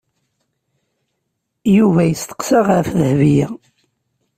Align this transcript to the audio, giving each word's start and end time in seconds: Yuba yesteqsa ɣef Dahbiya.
Yuba 1.75 2.01
yesteqsa 2.05 2.59
ɣef 2.67 2.87
Dahbiya. 2.99 3.47